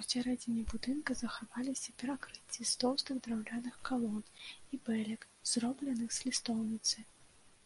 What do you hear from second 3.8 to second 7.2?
калон і бэлек, зробленых з лістоўніцы.